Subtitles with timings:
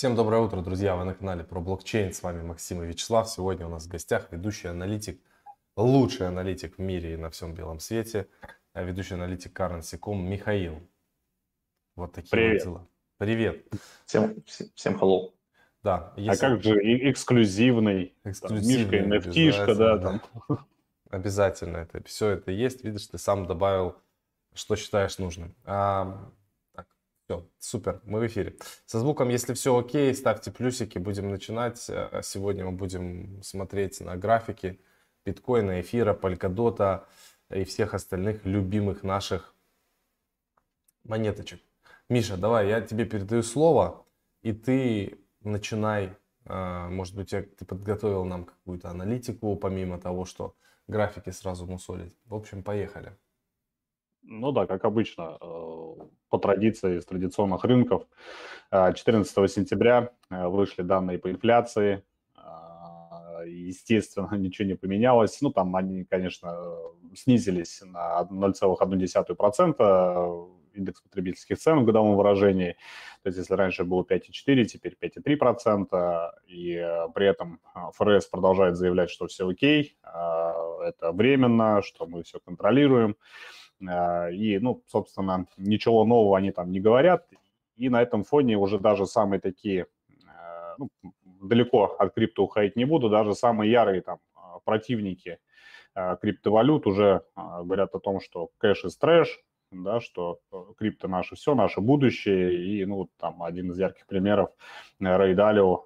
[0.00, 0.96] Всем доброе утро, друзья!
[0.96, 2.14] Вы на канале про блокчейн.
[2.14, 3.28] С вами Максим и Вячеслав.
[3.28, 5.20] Сегодня у нас в гостях ведущий аналитик,
[5.76, 8.26] лучший аналитик в мире и на всем белом свете,
[8.72, 10.80] а ведущий аналитик Currency.com Михаил.
[11.96, 12.64] Вот такие Привет.
[12.64, 12.88] вот дела.
[13.18, 13.66] Привет.
[14.06, 14.42] Всем,
[14.74, 15.34] всем hello.
[15.82, 20.66] Да, А как же и- эксклюзивный, там, Эксклюзивный, Мишка, nft да, обязательно, там.
[21.10, 22.84] Обязательно это все это есть.
[22.84, 23.96] Видишь, ты сам добавил,
[24.54, 25.54] что считаешь нужным.
[25.66, 26.32] А,
[27.30, 28.56] все, супер, мы в эфире.
[28.86, 31.86] Со звуком, если все окей, ставьте плюсики, будем начинать.
[31.88, 34.80] А Сегодня мы будем смотреть на графики
[35.24, 37.06] биткоина, эфира, полькодота
[37.48, 39.54] и всех остальных любимых наших
[41.04, 41.60] монеточек.
[42.08, 44.04] Миша, давай, я тебе передаю слово,
[44.42, 46.16] и ты начинай.
[46.46, 50.56] А, Может быть, ты подготовил нам какую-то аналитику, помимо того, что
[50.88, 52.16] графики сразу мусолить.
[52.24, 53.16] В общем, поехали.
[54.22, 55.94] Ну да, как обычно, э,
[56.28, 58.06] по традиции из традиционных рынков,
[58.70, 62.04] э, 14 сентября э, вышли данные по инфляции.
[62.36, 62.40] Э,
[63.46, 65.40] Естественно, ничего не поменялось.
[65.40, 72.76] Ну, там они, конечно, э, снизились на 0,1%, индекс потребительских цен в годовом выражении.
[73.22, 76.30] То есть, если раньше было 5,4, теперь 5,3%.
[76.46, 80.08] И э, при этом э, ФРС продолжает заявлять, что все окей, э,
[80.84, 83.16] это временно, что мы все контролируем.
[83.80, 87.26] Э, И, ну, собственно, ничего нового они там не говорят.
[87.76, 90.88] И на этом фоне уже даже самые такие, э, ну,
[91.42, 95.38] далеко от крипто уходить не буду, даже самые ярые там э, противники
[96.22, 99.40] криптовалют уже говорят о том, что кэш из трэш,
[99.72, 102.54] да, что э, крипто наше все, наше будущее.
[102.54, 104.50] И, ну, там один из ярких примеров,
[105.00, 105.84] э, Рэй Далио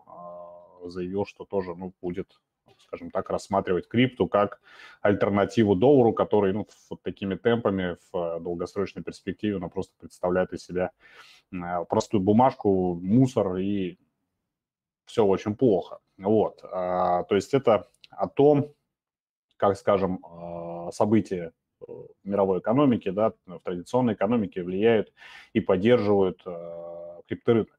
[0.84, 2.40] э, заявил, что тоже, ну, будет
[2.86, 4.60] скажем так, рассматривать крипту как
[5.02, 10.64] альтернативу доллару, который ну, вот такими темпами в э, долгосрочной перспективе она просто представляет из
[10.64, 10.90] себя
[11.52, 11.56] э,
[11.88, 13.98] простую бумажку, мусор и
[15.06, 15.98] все очень плохо.
[16.18, 16.60] Вот.
[16.64, 18.72] А, То есть это о том,
[19.56, 21.52] как, скажем, э, события
[22.22, 25.12] мировой экономике, да, в традиционной экономике влияют
[25.52, 26.42] и поддерживают
[27.26, 27.78] крипторынок.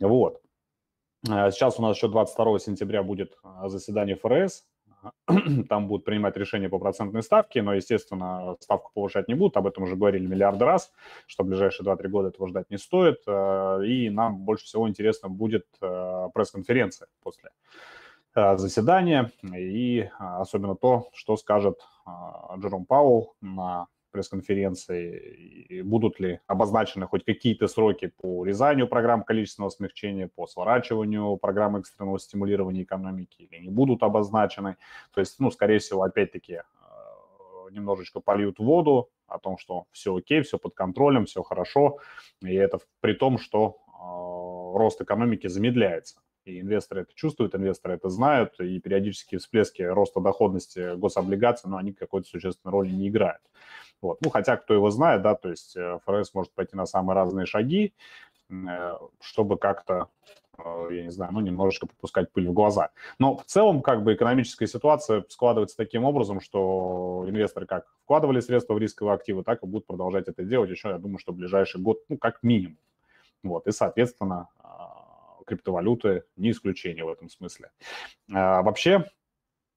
[0.00, 0.42] Вот.
[1.28, 4.64] Э, Сейчас у нас еще 22 сентября будет э, заседание ФРС.
[5.68, 9.56] Там будут принимать решения по процентной ставке, но, естественно, ставку повышать не будут.
[9.56, 10.92] Об этом уже говорили миллиарды раз,
[11.26, 13.18] что в ближайшие 2-3 года этого ждать не стоит.
[13.26, 17.50] Э, И нам больше всего интересно будет пресс-конференция после
[18.34, 19.32] заседания.
[19.56, 21.78] И особенно то, что скажет
[22.58, 30.30] Джером Пауэлл на пресс-конференции, будут ли обозначены хоть какие-то сроки по урезанию программ количественного смягчения,
[30.34, 34.76] по сворачиванию программ экстренного стимулирования экономики, или не будут обозначены.
[35.12, 36.62] То есть, ну, скорее всего, опять-таки, э,
[37.72, 41.98] немножечко польют воду о том, что все окей, все под контролем, все хорошо,
[42.42, 46.20] и это при том, что э, рост экономики замедляется.
[46.46, 51.92] И инвесторы это чувствуют, инвесторы это знают, и периодические всплески роста доходности гособлигаций, но они
[51.92, 53.42] какой-то существенной роли не играют.
[54.02, 54.18] Вот.
[54.22, 57.46] Ну, хотя, кто его знает, да, то есть э, ФРС может пойти на самые разные
[57.46, 57.94] шаги,
[58.50, 60.08] э, чтобы как-то,
[60.58, 62.90] э, я не знаю, ну, немножечко попускать пыль в глаза.
[63.18, 68.74] Но в целом, как бы, экономическая ситуация складывается таким образом, что инвесторы как вкладывали средства
[68.74, 71.80] в рисковые активы, так и будут продолжать это делать еще, я думаю, что в ближайший
[71.80, 72.78] год, ну, как минимум.
[73.42, 77.70] Вот, и, соответственно, а, криптовалюты не исключение в этом смысле.
[78.32, 79.06] А, Вообще,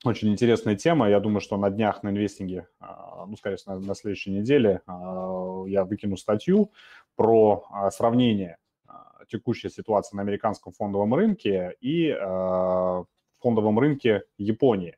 [0.05, 1.09] очень интересная тема.
[1.09, 5.63] Я думаю, что на днях на инвестинге, а, ну, скорее всего, на, следующей неделе а,
[5.67, 6.71] я выкину статью
[7.15, 8.57] про а, сравнение
[9.27, 12.11] текущей ситуации на американском фондовом рынке и
[13.39, 14.97] фондовом рынке Японии.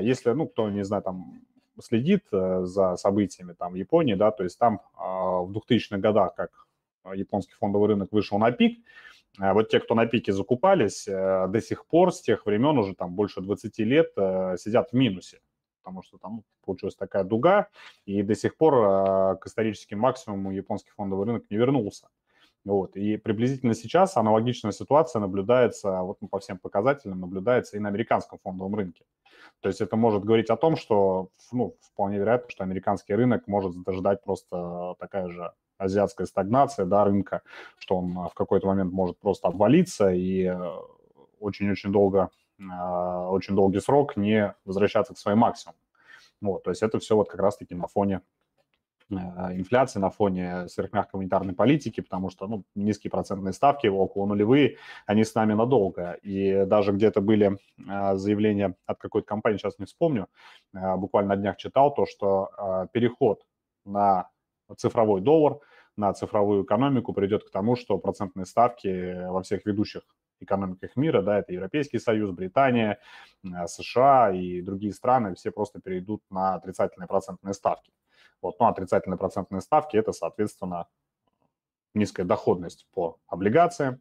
[0.00, 1.40] Если, ну, кто, не знаю, там
[1.80, 6.50] следит э, за событиями там Японии, да, то есть там в 2000-х годах, как
[7.14, 8.80] японский фондовый рынок вышел на пик,
[9.38, 13.14] Вот те, кто на пике закупались, э, до сих пор с тех времен уже там
[13.14, 15.40] больше 20 лет э, сидят в минусе,
[15.82, 17.68] потому что там получилась такая дуга,
[18.04, 22.08] и до сих пор э, к историческим максимуму японский фондовый рынок не вернулся.
[22.64, 22.96] Вот.
[22.96, 28.40] И приблизительно сейчас аналогичная ситуация наблюдается, вот ну, по всем показателям, наблюдается и на американском
[28.40, 29.04] фондовом рынке.
[29.60, 33.74] То есть это может говорить о том, что ну, вполне вероятно, что американский рынок может
[33.88, 37.42] ждать просто такая же азиатская стагнация да, рынка,
[37.78, 40.56] что он в какой-то момент может просто обвалиться и э,
[41.40, 45.80] очень-очень долго, э, очень долгий срок не возвращаться к своим максимумам.
[46.40, 48.20] Вот, то есть это все вот как раз-таки на фоне
[49.10, 54.76] э, инфляции, на фоне сверхмягкой монетарной политики, потому что ну, низкие процентные ставки, около нулевые,
[55.06, 56.12] они с нами надолго.
[56.22, 60.28] И даже где-то были э, заявления от какой-то компании, сейчас не вспомню,
[60.74, 62.50] э, буквально на днях читал то, что
[62.92, 63.42] переход
[63.84, 64.28] на
[64.76, 65.58] цифровой доллар,
[65.96, 70.02] на цифровую экономику приведет к тому, что процентные ставки во всех ведущих
[70.40, 73.00] экономиках мира, да, это Европейский Союз, Британия,
[73.44, 77.92] э, США и другие страны, все просто перейдут на отрицательные процентные ставки.
[78.40, 80.86] Вот, ну, отрицательные процентные ставки– это, соответственно,
[81.94, 84.00] низкая доходность по облигациям,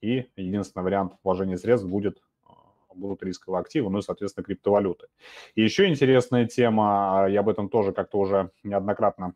[0.00, 2.52] и единственный вариант вложения средств будет э,
[2.94, 5.08] будут рисковые активы, ну и, соответственно, криптовалюты.
[5.56, 9.32] И еще интересная тема, я об этом тоже как-то уже неоднократно а,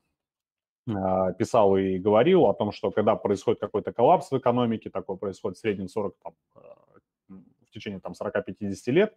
[0.87, 5.61] писал и говорил о том, что когда происходит какой-то коллапс в экономике, такой происходит в
[5.61, 7.35] среднем 40, там, э,
[7.67, 9.15] в течение там, 40-50 лет,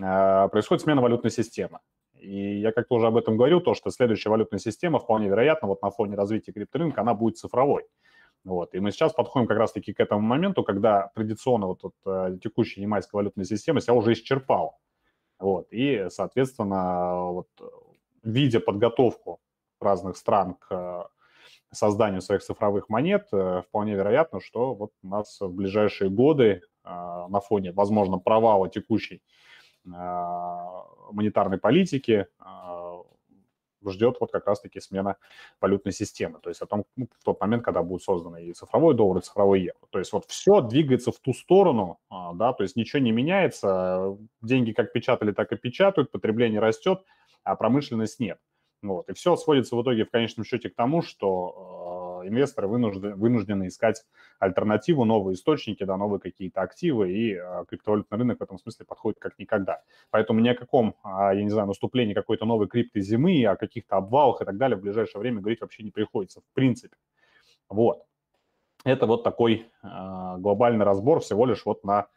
[0.00, 1.78] а, происходит смена валютной системы.
[2.18, 5.82] И я как-то уже об этом говорил, то, что следующая валютная система, вполне вероятно, вот
[5.82, 7.84] на фоне развития крипторынка, она будет цифровой.
[8.44, 8.74] Вот.
[8.74, 12.80] И мы сейчас подходим как раз-таки к этому моменту, когда традиционно вот, вот э, текущая
[12.80, 14.76] немецкая валютная система себя уже исчерпала.
[15.38, 15.68] Вот.
[15.70, 17.48] И, соответственно, вот,
[18.22, 19.40] видя подготовку
[19.82, 21.08] разных стран к
[21.72, 27.28] созданию своих цифровых монет, э, вполне вероятно, что вот у нас в ближайшие годы а,
[27.28, 29.22] на фоне, возможно, провала текущей
[29.84, 32.28] монетарной политики
[33.90, 35.16] ждет вот как раз-таки смена
[35.60, 36.38] валютной системы.
[36.40, 39.22] То есть о том, ну, в тот момент, когда будет создан и цифровой доллар, и
[39.22, 39.88] цифровой евро.
[39.90, 44.72] То есть вот все двигается в ту сторону, да, то есть ничего не меняется, деньги
[44.72, 47.02] как печатали, так и печатают, потребление растет,
[47.44, 48.38] а промышленность нет.
[48.82, 49.08] Вот.
[49.08, 53.68] И все сводится в итоге в конечном счете к тому, что э, инвесторы вынуждены, вынуждены
[53.68, 54.04] искать
[54.40, 59.20] альтернативу, новые источники, да, новые какие-то активы, и э, криптовалютный рынок в этом смысле подходит
[59.20, 59.82] как никогда.
[60.10, 64.42] Поэтому ни о каком, э, я не знаю, наступлении какой-то новой криптозимы, о каких-то обвалах
[64.42, 66.96] и так далее в ближайшее время говорить вообще не приходится, в принципе.
[67.68, 68.02] Вот.
[68.84, 69.88] Это вот такой э,
[70.38, 72.08] глобальный разбор всего лишь вот на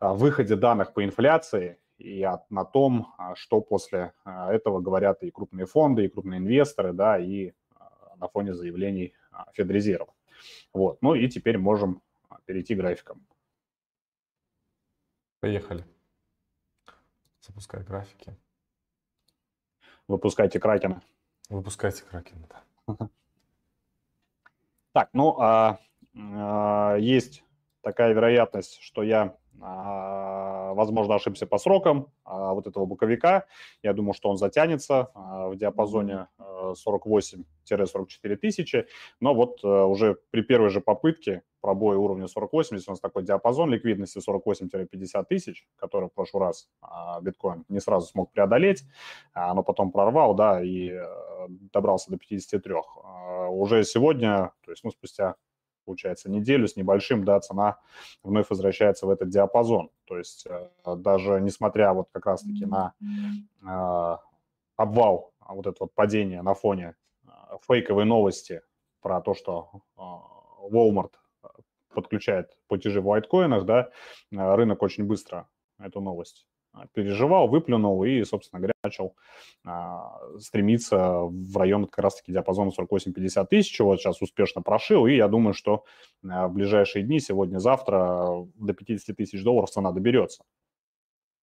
[0.00, 5.22] э, выходе данных по инфляции и от, на том, а, что после а, этого говорят
[5.22, 9.14] и крупные фонды, и крупные инвесторы, да, и а, на фоне заявлений
[9.52, 10.12] Федрезерва.
[10.72, 11.00] Вот.
[11.00, 12.02] Ну и теперь можем
[12.44, 13.24] перейти к графикам.
[15.40, 15.84] Поехали.
[17.40, 18.36] Запускай графики.
[20.08, 21.02] Выпускайте Кракена.
[21.48, 22.96] Выпускайте Кракена, да.
[24.92, 25.80] Так, ну, а,
[26.14, 27.42] а, есть
[27.80, 33.46] такая вероятность, что я а, возможно, ошибся по срокам а, вот этого боковика.
[33.82, 37.44] Я думаю, что он затянется а, в диапазоне 48-44
[38.36, 38.86] тысячи.
[39.20, 43.70] Но вот уже при первой же попытке пробоя уровня 48, если у нас такой диапазон
[43.70, 46.68] ликвидности 48-50 тысяч, который в прошлый раз
[47.20, 48.84] биткоин не сразу смог преодолеть,
[49.34, 50.92] но потом прорвал, да, и
[51.72, 52.74] добрался до 53.
[53.50, 55.36] Уже сегодня, то есть, ну, спустя
[55.84, 57.78] получается, неделю с небольшим, да, цена
[58.22, 59.90] вновь возвращается в этот диапазон.
[60.04, 62.94] То есть э, даже несмотря вот как раз-таки на
[63.62, 64.16] э,
[64.76, 66.94] обвал, а вот это вот падение на фоне
[67.24, 67.28] э,
[67.66, 68.62] фейковой новости
[69.00, 71.12] про то, что Walmart
[71.92, 73.90] подключает платежи в лайткоинах, да,
[74.30, 75.48] рынок очень быстро
[75.78, 76.46] эту новость
[76.92, 79.14] переживал, выплюнул и, собственно говоря, начал
[79.64, 85.28] а, стремиться в район как раз-таки диапазона 48-50 тысяч, вот сейчас успешно прошил, и я
[85.28, 85.84] думаю, что
[86.28, 90.42] а, в ближайшие дни, сегодня-завтра, до 50 тысяч долларов цена доберется.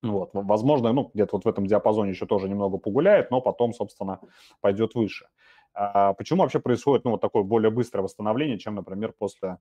[0.02, 4.22] Вот, возможно, ну, где-то вот в этом диапазоне еще тоже немного погуляет, но потом, собственно,
[4.62, 5.28] пойдет выше.
[5.74, 9.58] А почему вообще происходит, ну, вот такое более быстрое восстановление, чем, например, после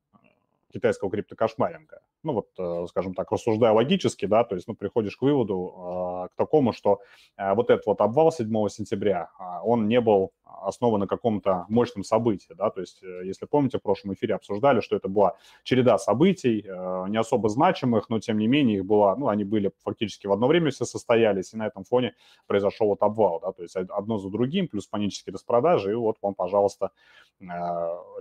[0.72, 2.00] китайского криптокошмаринга.
[2.22, 6.28] Ну вот, э, скажем так, рассуждая логически, да, то есть, ну, приходишь к выводу, э,
[6.28, 7.00] к такому, что
[7.36, 9.30] э, вот этот вот обвал 7 сентября,
[9.62, 14.14] он не был основан на каком-то мощном событии, да, то есть, если помните, в прошлом
[14.14, 16.62] эфире обсуждали, что это была череда событий,
[17.08, 20.48] не особо значимых, но, тем не менее, их было, ну, они были фактически в одно
[20.48, 22.14] время все состоялись, и на этом фоне
[22.46, 26.34] произошел вот обвал, да, то есть одно за другим, плюс панические распродажи, и вот вам,
[26.34, 26.90] пожалуйста,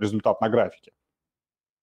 [0.00, 0.92] результат на графике.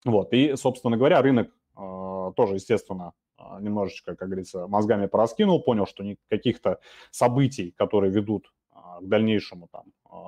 [0.06, 5.88] Вот, и, собственно говоря, рынок э, тоже, естественно, а, немножечко, как говорится, мозгами пораскинул, понял,
[5.88, 9.86] что каких-то событий, которые ведут э, к дальнейшему, там,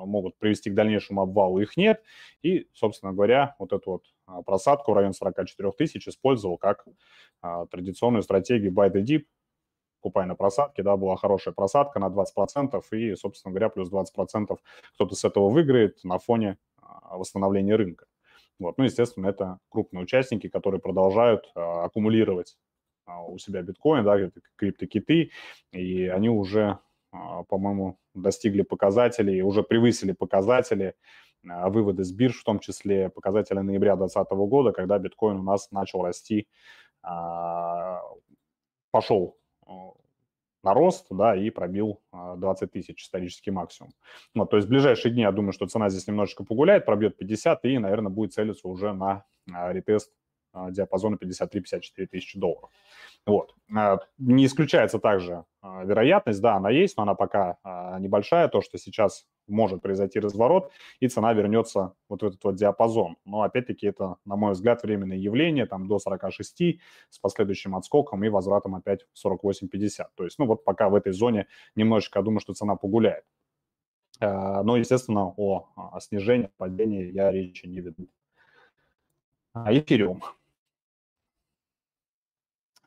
[0.07, 2.01] могут привести к дальнейшему обвалу, их нет.
[2.41, 4.03] И, собственно говоря, вот эту вот
[4.45, 6.85] просадку в район 44 тысяч использовал как
[7.71, 9.25] традиционную стратегию buy the dip,
[10.01, 14.57] купай на просадке, да, была хорошая просадка на 20%, и, собственно говоря, плюс 20%
[14.95, 16.57] кто-то с этого выиграет на фоне
[17.11, 18.07] восстановления рынка.
[18.59, 18.77] Вот.
[18.77, 22.57] Ну, естественно, это крупные участники, которые продолжают а, аккумулировать
[23.05, 25.31] а, у себя биткоин, да, это криптокиты,
[25.71, 26.79] и они уже,
[27.11, 30.95] а, по-моему, достигли показателей, уже превысили показатели,
[31.47, 35.71] а, выводы с бирж, в том числе показатели ноября 2020 года, когда биткоин у нас
[35.71, 36.47] начал расти,
[37.03, 38.01] а,
[38.91, 39.91] пошел а,
[40.67, 43.93] на рост, да, и пробил 20 тысяч исторический максимум.
[44.35, 47.65] Вот, то есть в ближайшие дни, я думаю, что цена здесь немножечко погуляет, пробьет 50
[47.65, 50.11] и, наверное, будет целиться уже на ретест
[50.53, 52.69] диапазона 53-54 тысячи долларов.
[53.27, 53.55] Вот.
[54.17, 57.57] Не исключается также вероятность, да, она есть, но она пока
[57.99, 63.17] небольшая, то, что сейчас может произойти разворот, и цена вернется вот в этот вот диапазон.
[63.25, 66.79] Но опять-таки это, на мой взгляд, временное явление, там до 46
[67.09, 70.05] с последующим отскоком и возвратом опять в 48-50.
[70.15, 73.25] То есть, ну вот пока в этой зоне немножечко, я думаю, что цена погуляет.
[74.19, 75.67] Но, естественно, о,
[75.99, 78.07] снижении, падении я речи не веду.
[79.53, 80.23] А эфириум.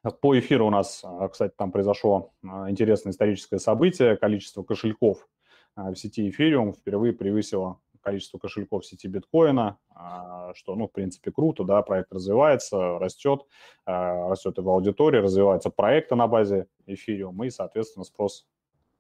[0.03, 4.17] По эфиру у нас, э, кстати, там произошло э, интересное историческое событие.
[4.17, 5.29] Количество кошельков–
[5.75, 10.93] а, в сети Ethereum впервые превысило количество кошельков в сети биткоина, а, что, ну, в
[10.93, 13.45] принципе, круто, да, проект развивается, растет,
[13.85, 18.49] а, растет его аудитория, развивается проекты на базе Ethereum, и, соответственно, спрос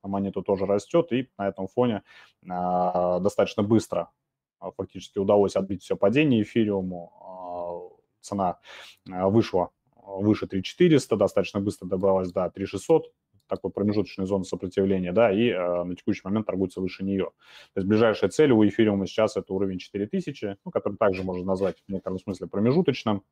[0.03, 2.03] на монету тоже растет, и на этом фоне
[2.43, 4.11] достаточно быстро
[4.59, 7.91] фактически удалось отбить все падение Ethereum,
[8.23, 8.59] цена
[9.05, 9.71] вышла
[10.19, 13.13] выше 3400, достаточно быстро добралась до 3600,
[13.51, 17.31] такой промежуточной зоны сопротивления, да, и э, на текущий момент торгуется выше нее.
[17.75, 21.83] То есть ближайшая цель у эфириума сейчас это уровень 4000, ну, который также можно назвать
[21.87, 23.23] в некотором смысле промежуточным.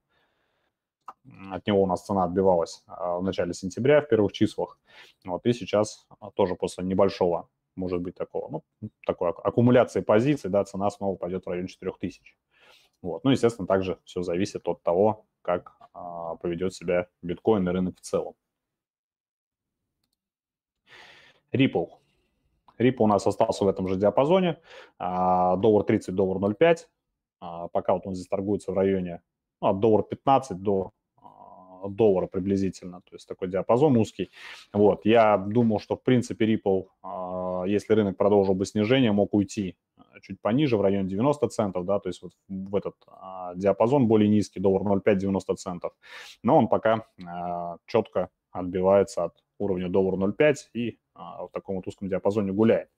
[1.50, 4.78] От него у нас цена отбивалась э, в начале сентября, в первых числах.
[5.24, 10.64] Вот, и сейчас а, тоже после небольшого, может быть, такого, ну, такой аккумуляции позиций, да,
[10.64, 12.36] цена снова пойдет в районе 4000.
[13.02, 13.22] Вот.
[13.22, 15.77] Ну, естественно, также все зависит от того, как
[16.40, 18.34] поведет себя биткоин и рынок в целом.
[21.52, 21.88] Ripple.
[22.78, 24.58] Ripple у нас остался в этом же диапазоне.
[24.98, 26.76] А, доллар 30, доллар 0,5.
[27.40, 29.22] А, пока вот он здесь торгуется в районе
[29.60, 34.30] ну, от доллара 15 до а, доллара приблизительно, то есть такой диапазон узкий.
[34.72, 39.76] Вот, я думал, что в принципе Ripple, если рынок продолжил бы снижение, мог уйти
[40.20, 42.94] чуть пониже, в районе 90 центов, да, то есть вот в этот
[43.56, 45.92] диапазон более низкий, доллар 0,5-90 центов.
[46.42, 47.06] Но он пока
[47.86, 52.88] четко отбивается от уровня доллар 0,5 и а, в таком вот узком диапазоне гуляет.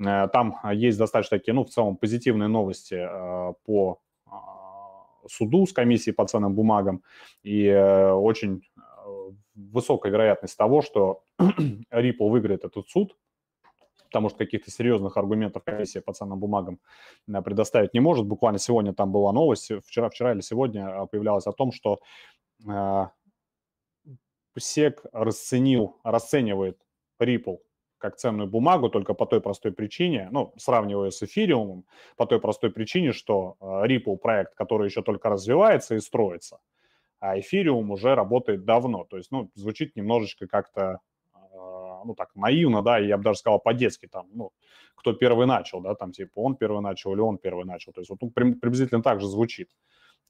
[0.00, 5.72] Э, там есть достаточно такие, ну, в целом позитивные новости э, по а, суду с
[5.72, 7.02] комиссией по ценным бумагам
[7.42, 8.62] и э, очень
[9.54, 13.16] высокая вероятность того, что Ripple выиграет этот суд,
[14.08, 16.80] потому что каких-то серьезных аргументов комиссия по ценным бумагам
[17.26, 18.26] предоставить не может.
[18.26, 22.00] Буквально сегодня там была новость, вчера, вчера или сегодня появлялась о том, что
[24.56, 26.78] СЕК расценил, расценивает
[27.20, 27.58] Ripple
[27.98, 31.84] как ценную бумагу только по той простой причине, ну, сравнивая с эфириумом,
[32.16, 36.60] по той простой причине, что э, Ripple проект, который еще только развивается и строится,
[37.18, 39.04] а эфириум уже работает давно.
[39.04, 40.96] То есть, ну, звучит немножечко как-то, э,
[42.04, 44.50] ну, так, наивно, да, я бы даже сказал по-детски, там, ну,
[44.94, 47.92] кто первый начал, да, там, типа, он первый начал или он первый начал.
[47.92, 49.70] То есть, вот ну, приблизительно так же звучит.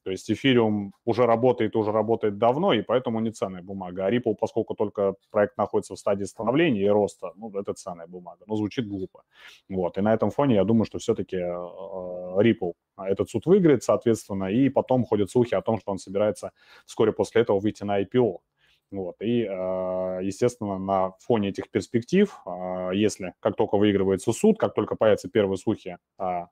[0.04, 4.06] То есть эфириум уже работает, уже работает давно, и поэтому не ценная бумага.
[4.06, 8.44] А Ripple, поскольку только проект находится в стадии становления и роста, ну, это ценная бумага.
[8.46, 9.24] Но звучит глупо.
[9.68, 9.98] Вот.
[9.98, 14.44] И на этом фоне я думаю, что все-таки э, э, Ripple этот суд выиграет, соответственно,
[14.44, 16.52] и потом ходят слухи о том, что он собирается
[16.86, 18.38] вскоре после этого выйти на IPO.
[18.90, 19.16] Вот.
[19.20, 19.46] И, э,
[20.22, 22.34] естественно, на фоне этих перспектив,
[22.92, 26.46] если как только выигрывается суд, как только появятся первые слухи о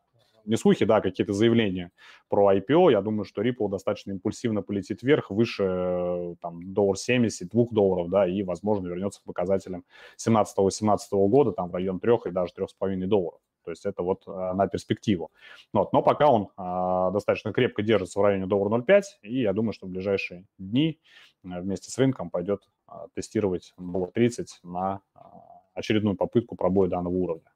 [0.47, 1.91] не слухи, да, какие-то заявления
[2.29, 7.49] про IPO, я думаю, что Ripple достаточно импульсивно полетит вверх, выше э, там доллар 70,
[7.49, 9.85] 2 долларов, да, и, возможно, вернется к показателям
[10.17, 10.99] 17-18
[11.29, 13.41] года, там в район 3 и даже 3,5 долларов.
[13.67, 15.33] То есть это вот а, на перспективу.
[15.73, 15.93] Вот.
[15.93, 19.87] Но пока он а, достаточно крепко держится в районе доллара 0,5, и я думаю, что
[19.87, 21.01] в ближайшие дни
[21.45, 27.15] а, вместе с рынком пойдет а, тестировать доллар 30 на а, очередную попытку пробоя данного
[27.15, 27.51] уровня.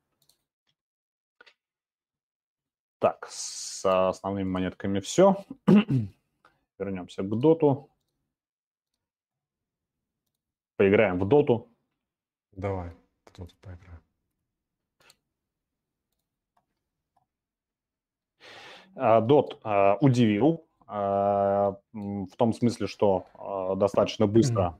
[3.00, 5.42] Так, с основными монетками все.
[6.78, 7.90] Вернемся к доту.
[10.76, 11.71] Поиграем в доту.
[12.52, 12.90] Давай,
[13.25, 14.02] в доту поиграем.
[18.97, 24.78] А, дот а, удивил а, в том смысле, что достаточно быстро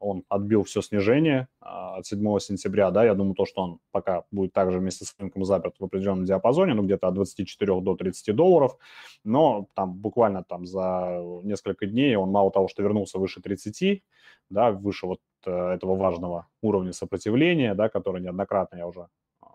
[0.00, 4.24] он отбил все снижение а, от 7 сентября, да, я думаю, то, что он пока
[4.30, 8.34] будет также вместе с рынком заперт в определенном диапазоне, ну, где-то от 24 до 30
[8.34, 8.76] долларов,
[9.24, 14.02] но там буквально там за несколько дней он мало того, что вернулся выше 30,
[14.48, 19.06] да, выше вот э, этого важного уровня сопротивления, да, который неоднократно я уже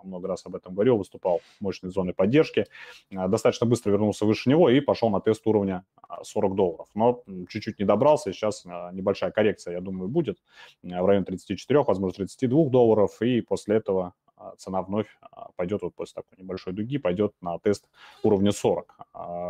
[0.06, 2.66] много раз об этом говорил, выступал мощной зоной поддержки,
[3.10, 5.86] достаточно быстро вернулся выше него и пошел на тест уровня
[6.22, 6.88] 40 долларов.
[6.94, 10.38] Но чуть-чуть не добрался, сейчас небольшая коррекция, я думаю, будет
[10.84, 14.14] в районе 34, возможно, 32 долларов, и после этого
[14.58, 15.08] цена вновь
[15.56, 17.90] пойдет вот после такой небольшой дуги, пойдет на тест
[18.22, 18.98] уровня 40.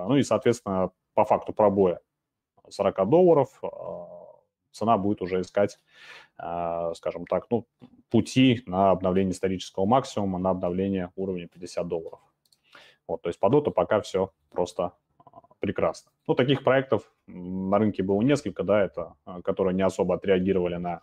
[0.07, 1.99] Ну и, соответственно, по факту пробоя
[2.69, 3.49] 40 долларов
[4.75, 5.79] цена будет уже искать,
[6.35, 7.65] скажем так, ну,
[8.09, 12.19] пути на обновление исторического максимума, на обновление уровня 50 долларов.
[13.07, 14.91] Вот, то есть по доту пока все просто
[15.59, 16.11] прекрасно.
[16.27, 21.01] Ну, таких проектов на рынке было несколько, да, это, которые не особо отреагировали на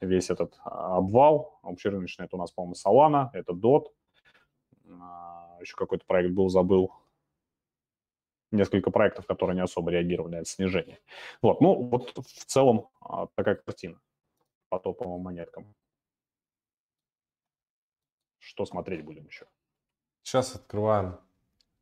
[0.00, 1.58] весь этот обвал.
[1.62, 3.86] Общерыночный это у нас, по-моему, Solana, это DOT.
[5.60, 6.92] Еще какой-то проект был, забыл,
[8.52, 11.00] несколько проектов, которые не особо реагировали на это снижение.
[11.42, 14.00] Вот, ну, вот в целом а, такая картина
[14.68, 15.74] по топовым монеткам.
[18.38, 19.46] Что смотреть будем еще?
[20.22, 21.18] Сейчас открываем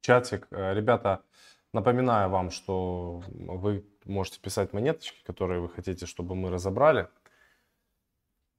[0.01, 0.47] чатик.
[0.51, 1.25] Э, ребята,
[1.73, 7.09] напоминаю вам, что вы можете писать монеточки, которые вы хотите, чтобы мы разобрали.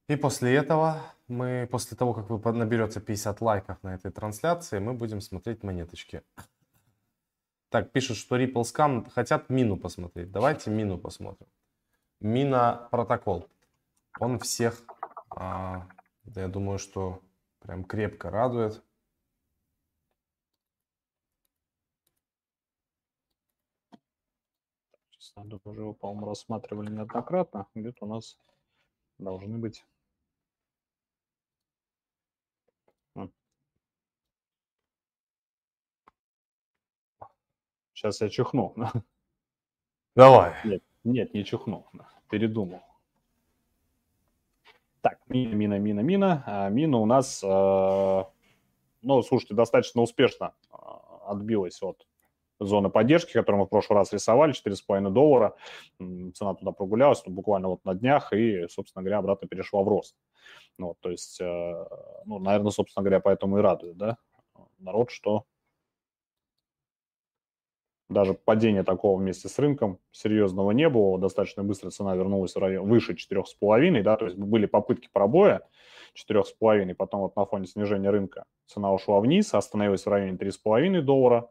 [0.09, 4.93] И после этого мы, после того, как вы наберете 50 лайков на этой трансляции, мы
[4.93, 6.23] будем смотреть монеточки.
[7.73, 10.31] Так, пишут, что Ripple Scam хотят Мину посмотреть.
[10.31, 11.47] Давайте Мину посмотрим.
[12.19, 13.49] Мина протокол.
[14.19, 14.83] Он всех,
[15.31, 15.87] а,
[16.25, 17.19] я думаю, что
[17.61, 18.83] прям крепко радует.
[25.35, 27.65] Надо уже по-моему, рассматривали неоднократно.
[27.73, 28.37] Где-то у нас
[29.17, 29.83] должны быть
[38.03, 38.75] Сейчас я чихну.
[40.15, 40.53] Давай.
[40.65, 41.85] Нет, нет, не чихну.
[42.29, 42.81] Передумал.
[44.99, 46.43] Так, мина, мина, мина, мина.
[46.45, 48.23] А, мина у нас, э,
[49.03, 50.75] ну, слушайте, достаточно успешно э,
[51.27, 52.05] отбилась от
[52.59, 55.55] зоны поддержки, которую мы в прошлый раз рисовали, 4,5 доллара.
[55.97, 60.17] Цена туда прогулялась ну, буквально вот на днях и, собственно говоря, обратно перешла в рост.
[60.77, 61.85] Ну, то есть, э,
[62.25, 64.17] ну, наверное, собственно говоря, поэтому и радует, да,
[64.77, 65.45] народ, что
[68.13, 71.19] даже падения такого вместе с рынком серьезного не было.
[71.19, 75.67] Достаточно быстро цена вернулась в район выше 4,5, да, то есть были попытки пробоя
[76.15, 81.49] 4,5, потом вот на фоне снижения рынка цена ушла вниз, остановилась в районе 3,5 доллара,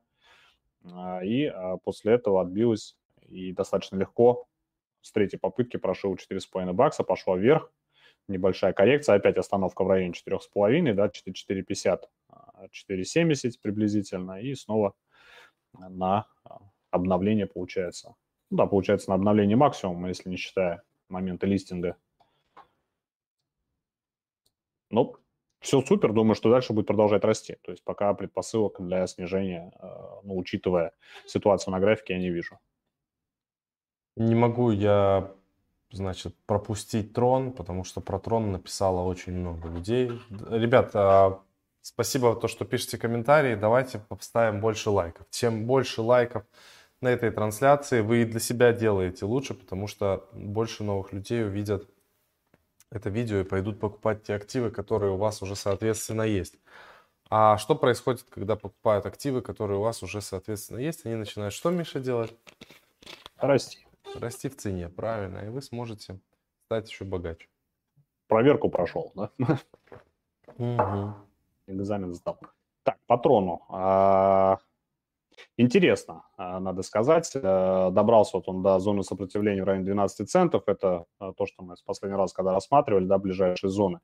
[0.90, 2.96] а, и а, после этого отбилась
[3.28, 4.46] и достаточно легко
[5.00, 7.72] с третьей попытки прошел 4,5 бакса, пошла вверх,
[8.28, 12.00] небольшая коррекция, опять остановка в районе 4,5, да, 4,50,
[12.90, 14.94] 4,70 а, приблизительно, и снова
[15.78, 16.58] на а,
[16.90, 18.14] обновление получается.
[18.50, 21.96] Ну, да, получается на обновление максимума, если не считая момента листинга.
[24.90, 25.16] Ну,
[25.60, 27.56] все супер, думаю, что дальше будет продолжать расти.
[27.62, 30.92] То есть пока предпосылок для снижения, а, ну, учитывая
[31.26, 32.58] ситуацию на графике, я не вижу.
[34.16, 35.32] Не могу я,
[35.90, 40.10] значит, пропустить трон, потому что про трон написало очень много людей.
[40.50, 41.40] Ребята,
[41.82, 43.56] Спасибо, то, что пишете комментарии.
[43.56, 45.26] Давайте поставим больше лайков.
[45.30, 46.44] Чем больше лайков
[47.00, 51.90] на этой трансляции, вы и для себя делаете лучше, потому что больше новых людей увидят
[52.90, 56.54] это видео и пойдут покупать те активы, которые у вас уже, соответственно, есть.
[57.28, 61.04] А что происходит, когда покупают активы, которые у вас уже, соответственно, есть?
[61.04, 62.32] Они начинают что, Миша, делать?
[63.38, 63.84] Расти.
[64.14, 65.38] Расти в цене, правильно.
[65.38, 66.20] И вы сможете
[66.66, 67.48] стать еще богаче.
[68.28, 69.32] Проверку прошел, да?
[70.58, 71.31] Угу
[71.72, 72.38] экзамен сдал.
[72.82, 73.62] Так, патрону.
[73.68, 74.58] А,
[75.56, 77.30] интересно, а, надо сказать.
[77.34, 80.64] Э, добрался вот он до зоны сопротивления в районе 12 центов.
[80.66, 84.00] Это э, то, что мы в последний раз, когда рассматривали, да, ближайшие зоны.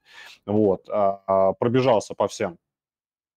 [0.47, 0.89] Вот.
[0.89, 2.59] А, пробежался по всем,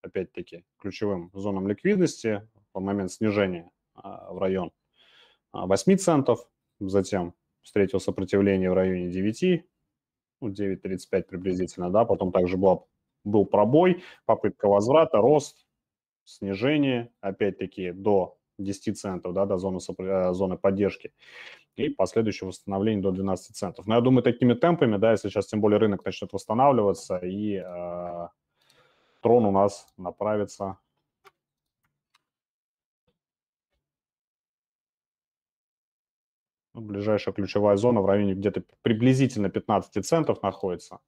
[0.01, 4.71] опять-таки, ключевым зонам ликвидности в момент снижения в район
[5.53, 6.47] 8 центов.
[6.79, 9.65] Затем встретил сопротивление в районе 9,
[10.41, 12.83] 9.35 ну, приблизительно, да, потом также была
[13.23, 15.65] был пробой, попытка возврата, рост,
[16.23, 21.13] снижение, опять-таки до 10 центов, да, до зоны, э, зоны поддержки,
[21.75, 23.87] и последующее восстановление до 12 центов.
[23.87, 28.27] Но я думаю, такими темпами, да, если сейчас тем более рынок начнет восстанавливаться, и э,
[29.21, 30.77] трон у нас направится
[36.73, 40.99] ближайшая ключевая зона в районе где-то приблизительно 15 центов находится.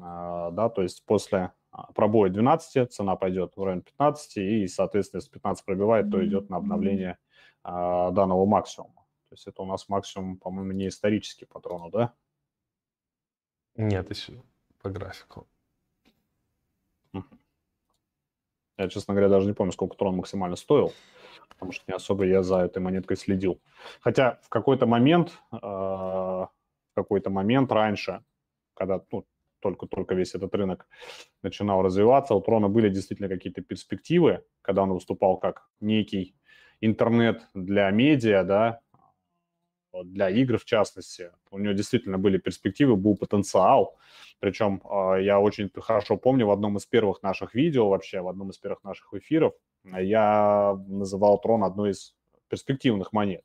[0.00, 5.18] А, да, то есть после а, пробоя 12 цена пойдет в район 15, и, соответственно,
[5.18, 7.18] если 15 пробивает, то идет на обновление
[7.62, 9.06] а, данного максимума.
[9.28, 12.12] То есть это у нас максимум, по-моему, не исторический патрону, да?
[13.76, 14.42] Нет, еще
[14.80, 15.46] по графику.
[18.78, 20.92] Я, честно говоря, даже не помню, сколько трон максимально стоил,
[21.48, 23.60] потому что не особо я за этой монеткой следил.
[24.00, 26.50] Хотя в какой-то момент, в
[26.94, 28.24] какой-то момент раньше,
[28.74, 29.24] когда ну,
[29.62, 30.86] только-только весь этот рынок
[31.42, 36.34] начинал развиваться, у Трона были действительно какие-то перспективы, когда он выступал как некий
[36.80, 38.80] интернет для медиа, да,
[40.04, 41.30] для игр в частности.
[41.50, 43.96] У него действительно были перспективы, был потенциал.
[44.40, 48.50] Причем а, я очень хорошо помню в одном из первых наших видео, вообще в одном
[48.50, 49.52] из первых наших эфиров,
[49.84, 52.14] я называл Трон одной из
[52.48, 53.44] перспективных монет.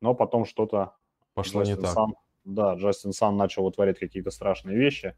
[0.00, 0.94] Но потом что-то...
[1.34, 1.86] Пошло не так.
[1.86, 2.14] Сан,
[2.48, 5.14] да, Джастин Сан начал вытворять какие-то страшные вещи.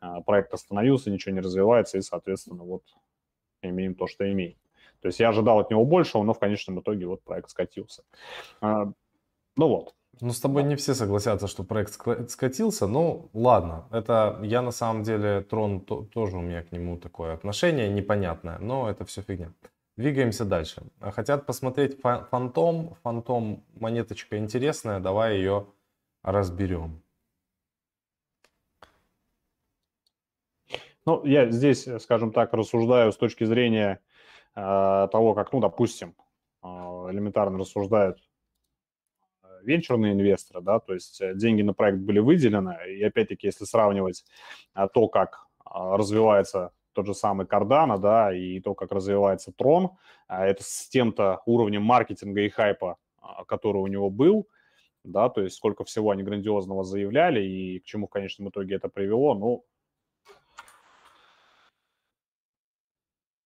[0.00, 2.84] А, проект остановился, ничего не развивается, и, соответственно, вот
[3.62, 4.56] имеем то, что имеем.
[5.00, 8.04] То есть я ожидал от него большего, но в конечном итоге вот проект скатился.
[8.60, 8.92] А,
[9.56, 9.94] ну вот.
[10.20, 11.92] Ну, с тобой не все согласятся, что проект
[12.30, 12.88] скатился.
[12.88, 13.86] Ну, ладно.
[13.92, 18.58] Это я на самом деле, Трон то, тоже у меня к нему такое отношение непонятное,
[18.58, 19.52] но это все фигня.
[19.96, 20.82] Двигаемся дальше.
[21.00, 22.94] Хотят посмотреть Фантом.
[23.02, 24.98] Фантом монеточка интересная.
[25.00, 25.66] Давай ее
[26.32, 27.02] разберем.
[31.06, 34.00] Ну, я здесь, скажем так, рассуждаю с точки зрения
[34.54, 36.14] э, того, как, ну, допустим,
[36.62, 38.18] э, элементарно рассуждают
[39.62, 44.24] венчурные инвесторы, да, то есть э, деньги на проект были выделены, и опять-таки, если сравнивать
[44.74, 49.90] а, то, как развивается тот же самый Cardano, да, и то, как развивается Tron,
[50.28, 52.98] это с тем-то уровнем маркетинга и хайпа,
[53.46, 54.46] который у него был,
[55.08, 58.88] да, то есть сколько всего они грандиозного заявляли и к чему в конечном итоге это
[58.88, 59.64] привело, ну,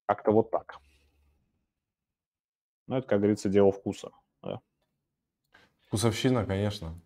[0.07, 0.79] как-то вот так.
[2.87, 4.11] Ну, это, как говорится, дело вкуса.
[4.42, 4.61] Да.
[5.87, 7.01] Вкусовщина, конечно.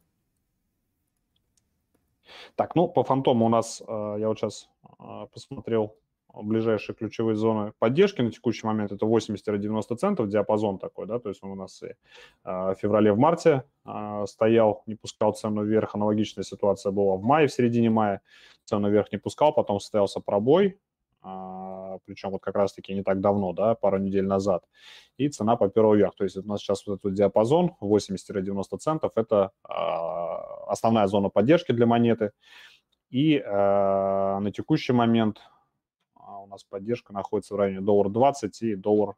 [2.57, 5.97] Так, ну, по фантому у нас, э, я вот сейчас э, посмотрел
[6.43, 11.43] ближайшие ключевые зоны поддержки на текущий момент, это 80-90 центов, диапазон такой, да, то есть
[11.43, 11.95] он у нас и э,
[12.45, 13.65] в феврале, в марте
[14.27, 18.21] стоял, не пускал цену вверх, аналогичная ситуация была в мае, в середине мая,
[18.65, 20.81] цену вверх не пускал, потом состоялся пробой,
[21.29, 24.65] а, причем вот как раз-таки не так давно, да, пару недель назад,
[25.17, 26.15] и цена поперла вверх.
[26.15, 31.73] То есть у нас сейчас вот этот диапазон 80-90 центов, это а, основная зона поддержки
[31.73, 32.31] для монеты,
[33.11, 35.41] и а, на текущий момент
[36.47, 39.15] у нас поддержка находится в районе доллар 20 и доллар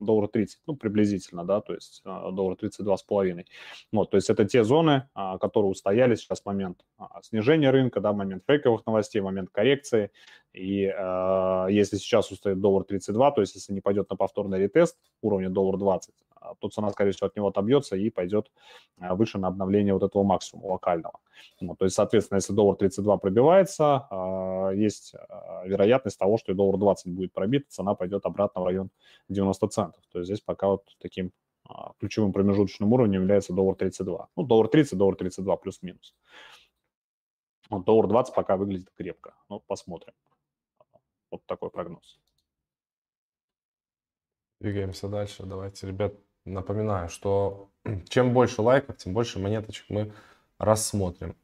[0.00, 3.44] доллар 30, ну, приблизительно, да, то есть а, доллар 32,5.
[3.92, 8.12] Вот, то есть это те зоны, а, которые устояли сейчас момент а, снижения рынка, да,
[8.12, 10.10] момент фейковых новостей, момент коррекции.
[10.54, 14.96] И э, если сейчас устоит доллар 32, то есть если не пойдет на повторный ретест
[15.20, 16.14] уровня доллар 20,
[16.60, 18.50] то цена, скорее всего, от него отобьется и пойдет
[18.96, 21.20] выше на обновление вот этого максимума локального.
[21.60, 24.08] Вот, то есть, соответственно, если доллар 32 пробивается,
[24.74, 25.14] есть
[25.64, 28.90] вероятность того, что и доллар 20 будет пробит, цена пойдет обратно в район
[29.28, 30.02] 90 центов.
[30.12, 31.32] То есть здесь пока вот таким
[31.68, 34.28] а, ключевым промежуточным уровнем является доллар 32.
[34.36, 36.14] Ну, доллар 30, доллар 32 плюс-минус.
[37.68, 39.34] Вот доллар 20 пока выглядит крепко.
[39.48, 40.14] Ну, посмотрим.
[41.30, 42.18] Вот такой прогноз.
[44.60, 45.44] Двигаемся дальше.
[45.44, 47.70] Давайте, ребят, напоминаю, что
[48.08, 50.12] чем больше лайков, тем больше монеточек мы
[50.58, 51.36] рассмотрим.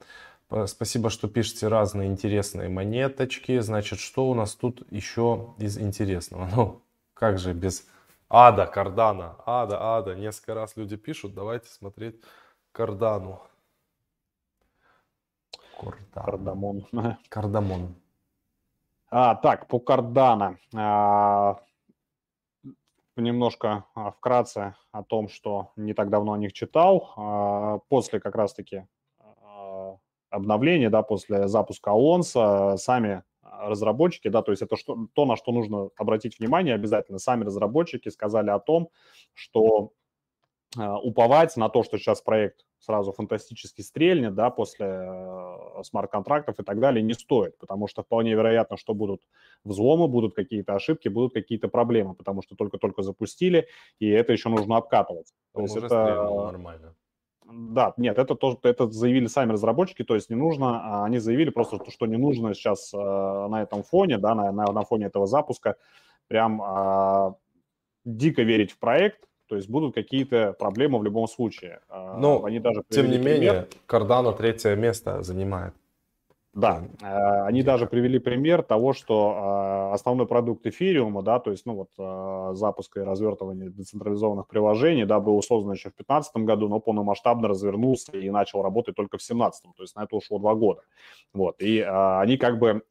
[0.66, 3.58] Спасибо, что пишете разные интересные монеточки.
[3.60, 6.48] Значит, что у нас тут еще из интересного?
[6.54, 6.82] Ну,
[7.14, 7.86] как же без
[8.28, 9.36] Ада, Кардана.
[9.46, 10.14] Ада, Ада.
[10.14, 11.34] Несколько раз люди пишут.
[11.34, 12.20] Давайте смотреть
[12.72, 13.42] Кардану.
[16.14, 16.86] Кардамон.
[17.28, 17.94] Кардамон.
[19.10, 20.58] А, так, по Кардана.
[20.74, 21.60] А,
[23.16, 27.12] немножко а, вкратце о том, что не так давно о них читал.
[27.16, 28.86] А, после как раз-таки
[29.18, 29.96] а,
[30.30, 35.52] обновления, да, после запуска Алонса, сами разработчики, да, то есть это что, то, на что
[35.52, 37.18] нужно обратить внимание обязательно.
[37.18, 38.90] Сами разработчики сказали о том,
[39.32, 39.92] что
[40.76, 46.80] уповать на то, что сейчас проект сразу фантастически стрельнет, да, после э, смарт-контрактов и так
[46.80, 49.22] далее, не стоит, потому что вполне вероятно, что будут
[49.64, 53.66] взломы, будут какие-то ошибки, будут какие-то проблемы, потому что только-только запустили,
[53.98, 55.32] и это еще нужно обкатывать.
[55.54, 56.94] То есть это нормально.
[57.46, 61.50] Да, нет, это тоже это заявили сами разработчики, то есть не нужно, а они заявили
[61.50, 65.26] просто, что не нужно сейчас э, на этом фоне, да, на, на, на фоне этого
[65.26, 65.76] запуска
[66.26, 67.34] прям э,
[68.06, 71.80] дико верить в проект, то есть будут какие-то проблемы в любом случае.
[71.88, 73.34] А, ну, они даже тем не пример.
[73.34, 75.74] менее, Cardano третье место занимает.
[76.54, 81.66] Да, э, они даже привели пример того, что э, основной продукт эфириума, да, то есть,
[81.66, 86.78] ну вот запуск и развертывание децентрализованных приложений, да, был создан еще в 2015 году, но
[86.78, 90.82] полномасштабно развернулся и начал работать только в 2017, то есть на это ушло два года.
[91.32, 92.82] Вот, и они как бы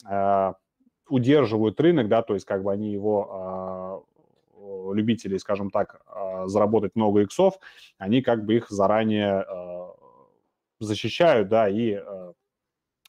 [1.07, 4.05] удерживают рынок, да, то есть как бы они его
[4.91, 7.55] любителей, скажем так, э, заработать много иксов,
[7.97, 9.85] они как бы их заранее э,
[10.79, 11.99] защищают, да, и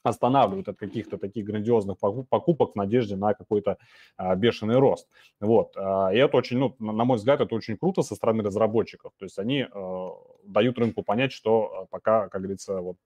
[0.05, 1.97] останавливают от каких-то таких грандиозных
[2.29, 3.77] покупок в надежде на какой-то
[4.17, 5.07] а, бешеный рост.
[5.39, 5.75] Вот.
[5.75, 9.13] А, и это очень, ну, на мой взгляд, это очень круто со стороны разработчиков.
[9.17, 9.65] То есть они
[10.43, 12.97] дают рынку понять, что пока, как говорится, вот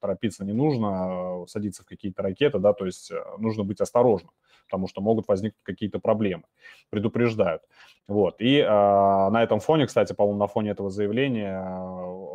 [0.00, 4.30] торопиться не нужно, садиться в какие-то ракеты, да, то есть нужно быть осторожным,
[4.66, 6.44] потому что могут возникнуть какие-то проблемы.
[6.90, 7.62] Предупреждают.
[8.06, 8.36] Вот.
[8.40, 11.62] И э, на этом фоне, кстати, по-моему, на фоне этого заявления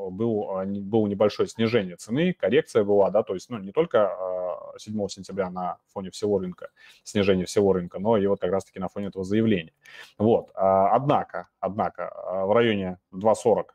[0.10, 4.12] был, было небольшое снижение цены, коррекция была, да, то есть, ну, не только
[4.78, 6.70] 7 а, сентября на фоне всего рынка,
[7.04, 9.74] снижение всего рынка, но и вот как раз-таки на фоне этого заявления.
[10.18, 10.50] Вот.
[10.56, 13.66] А, однако, однако а, в районе 2.40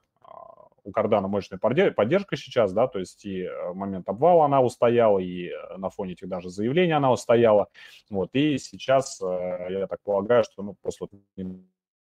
[0.84, 5.90] у Кардана мощная поддержка сейчас, да, то есть и момент обвала она устояла, и на
[5.90, 7.68] фоне этих даже заявлений она устояла,
[8.10, 11.08] вот, и сейчас, я так полагаю, что, ну, после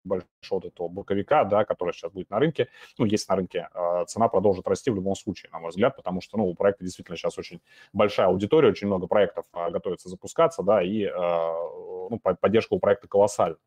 [0.04, 4.28] большого этого боковика, да, который сейчас будет на рынке, ну, есть на рынке, а, цена
[4.28, 7.38] продолжит расти в любом случае, на мой взгляд, потому что, ну, у проекта действительно сейчас
[7.38, 7.62] очень
[7.94, 13.58] большая аудитория, очень много проектов а, готовится запускаться, да, и, ну, поддержка у проекта колоссальна.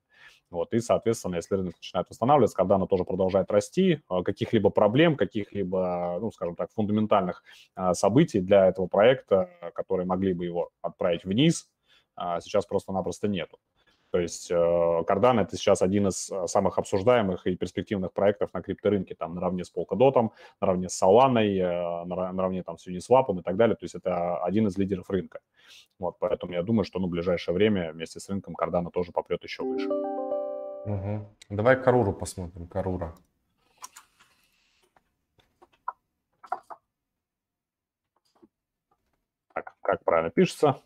[0.52, 6.18] Вот, и, соответственно, если рынок начинает восстанавливаться, когда оно тоже продолжает расти, каких-либо проблем, каких-либо,
[6.20, 7.42] ну, скажем так, фундаментальных
[7.92, 11.68] событий для этого проекта, которые могли бы его отправить вниз,
[12.16, 13.58] сейчас просто-напросто нету.
[14.12, 18.60] То есть э, Cardano это сейчас один из э, самых обсуждаемых и перспективных проектов на
[18.60, 20.28] крипторынке, там наравне с Polkadot,
[20.60, 23.74] наравне с Solana, э, наравне там с Uniswap и так далее.
[23.74, 25.40] То есть это один из лидеров рынка.
[25.98, 29.42] Вот, поэтому я думаю, что ну, в ближайшее время вместе с рынком Cardano тоже попрет
[29.44, 29.88] еще выше.
[30.84, 31.26] Угу.
[31.50, 32.66] Давай Каруру посмотрим.
[32.66, 33.14] Карура.
[39.54, 40.82] Так, как правильно пишется?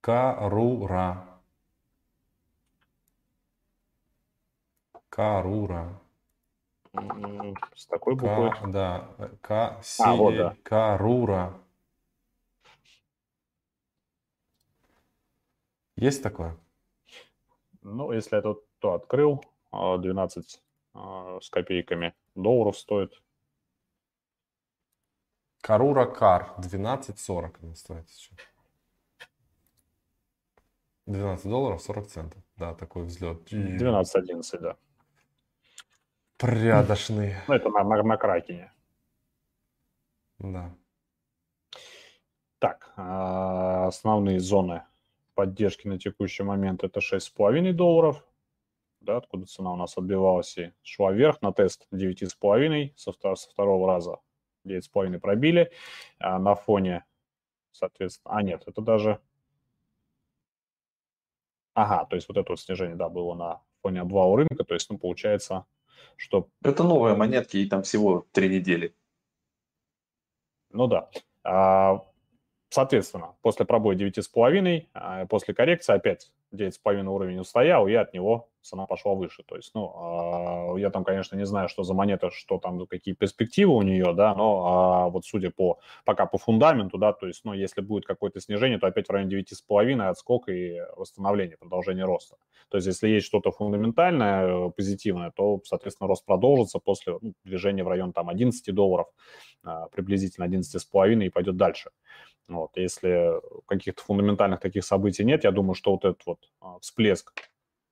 [0.00, 1.26] Карура.
[5.08, 6.00] Карура.
[7.74, 8.50] С такой буквой?
[8.50, 9.08] К, да.
[9.40, 10.56] К, а, вот, да.
[10.62, 11.54] Карура.
[15.96, 16.56] Есть такое?
[17.82, 20.62] Ну, если я тут то открыл, 12
[20.94, 23.20] а, а, с копейками долларов стоит.
[25.60, 28.38] Карура Кар 12.40 она стоит сейчас.
[31.06, 32.42] 12 долларов 40 центов.
[32.56, 33.52] Да, такой взлет.
[33.52, 34.76] 12.11, да.
[36.38, 37.36] Порядочный.
[37.48, 38.72] Ну, это на, на, на Кракене.
[40.38, 40.74] Да.
[42.58, 44.82] Так, а, основные зоны
[45.34, 48.24] поддержки на текущий момент это 6,5 долларов,
[49.00, 53.50] да, откуда цена у нас отбивалась и шла вверх на тест 9,5 со, втор- со
[53.50, 54.18] второго раза
[54.64, 55.72] 9,5 пробили.
[56.18, 57.04] А на фоне,
[57.72, 59.20] соответственно, а нет, это даже...
[61.74, 64.90] Ага, то есть вот это вот снижение, да, было на фоне обвала рынка, то есть,
[64.90, 65.64] ну, получается,
[66.16, 66.48] что...
[66.62, 68.94] Это новые монетки, и там всего три недели.
[70.70, 71.10] Ну да.
[71.44, 72.02] А,
[72.72, 78.86] соответственно, после пробоя 9,5, а, после коррекции опять 9,5 уровень устоял, и от него цена
[78.86, 79.42] пошла выше.
[79.42, 83.14] То есть, ну, а, я там, конечно, не знаю, что за монета, что там, какие
[83.14, 87.44] перспективы у нее, да, но а, вот судя по, пока по фундаменту, да, то есть,
[87.44, 92.36] ну, если будет какое-то снижение, то опять в районе 9,5 отскок и восстановление, продолжение роста.
[92.70, 97.88] То есть, если есть что-то фундаментальное, позитивное, то, соответственно, рост продолжится после ну, движения в
[97.88, 99.08] район там 11 долларов,
[99.92, 101.90] приблизительно 11,5 и пойдет дальше.
[102.48, 102.76] Вот.
[102.76, 107.32] Если каких-то фундаментальных таких событий нет, я думаю, что вот этот вот всплеск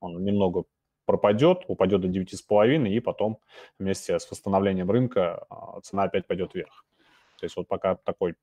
[0.00, 0.64] он немного
[1.10, 3.38] пропадет, упадет до 9,5, и потом
[3.78, 6.84] вместе с восстановлением рынка а, цена опять пойдет вверх.
[7.38, 8.36] То есть вот пока такой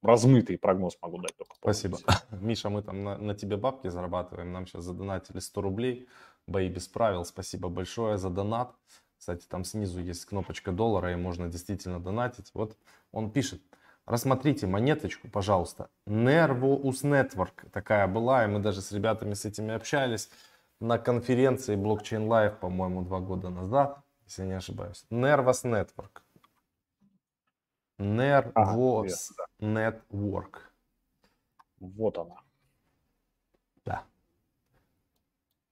[0.00, 1.56] размытый прогноз могу дать только.
[1.56, 1.98] Спасибо.
[2.30, 6.08] Миша, мы там на, на тебе бабки зарабатываем, нам сейчас задонатили 100 рублей,
[6.46, 8.72] бои без правил, спасибо большое за донат.
[9.18, 12.50] Кстати, там снизу есть кнопочка доллара, и можно действительно донатить.
[12.54, 12.76] Вот
[13.10, 13.62] он пишет,
[14.06, 15.88] Рассмотрите монеточку, пожалуйста.
[16.06, 20.30] Nervous Network такая была, и мы даже с ребятами с этими общались
[20.78, 25.06] на конференции Blockchain Live, по-моему, два года назад, если не ошибаюсь.
[25.10, 26.20] Nervous Network.
[27.98, 29.06] Nervous ага,
[29.60, 30.58] Network.
[31.80, 32.36] Вот она.
[33.86, 34.04] Да.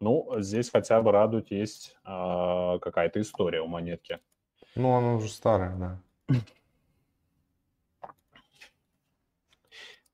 [0.01, 4.21] Ну, здесь хотя бы радует есть э, какая-то история у монетки.
[4.75, 5.99] Ну, она уже старая, да.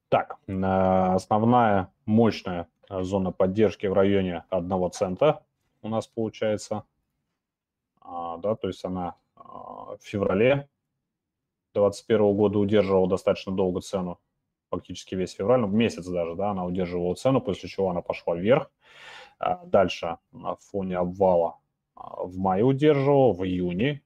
[0.09, 5.44] Так, основная мощная зона поддержки в районе 1 цента
[5.83, 6.85] у нас получается.
[8.01, 10.68] А, да, то есть она а, в феврале
[11.75, 14.18] 2021 года удерживала достаточно долго цену,
[14.71, 18.71] фактически весь февраль, ну, месяц даже, да, она удерживала цену, после чего она пошла вверх.
[19.38, 21.59] А дальше на фоне обвала
[21.94, 24.03] в мае удерживал, в июне,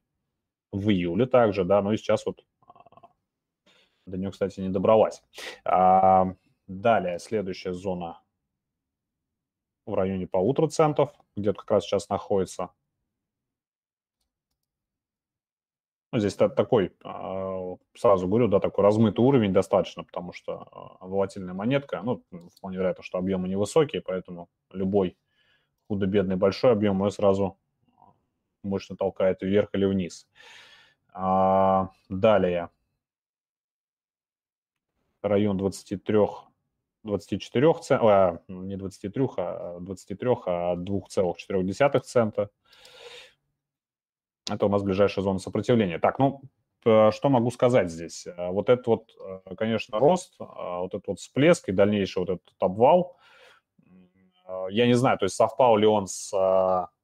[0.71, 2.43] в июле также, да, ну и сейчас вот
[4.05, 5.23] до нее, кстати, не добралась.
[5.65, 8.21] Далее, следующая зона
[9.85, 12.69] в районе полутора центов, где как раз сейчас находится.
[16.13, 21.55] Ну, здесь такой, а, сразу говорю, да, такой размытый уровень достаточно, потому что а, волатильная
[21.55, 22.23] монетка, ну,
[22.55, 25.17] вполне вероятно, что объемы невысокие, поэтому любой
[25.87, 27.57] худо-бедный большой объем ее сразу
[28.61, 30.27] мощно толкает вверх или вниз.
[31.13, 32.69] А, далее.
[35.23, 36.17] Район 23
[37.03, 42.49] 24 центов, а, не 23, а 23, а 2,4 цента.
[44.49, 45.99] Это у нас ближайшая зона сопротивления.
[45.99, 46.41] Так, ну,
[46.83, 48.27] что могу сказать здесь?
[48.27, 52.29] Э, вот этот вот, э, конечно, рост, э, вот этот вот всплеск и дальнейший вот
[52.29, 53.17] этот обвал,
[54.69, 56.31] я не знаю, то есть совпал ли он с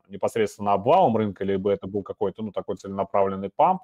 [0.09, 3.81] непосредственно обвалом рынка, либо это был какой-то, ну, такой целенаправленный памп,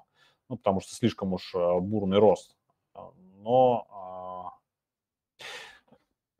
[0.50, 2.58] ну, потому что слишком уж бурный рост.
[3.38, 3.88] Но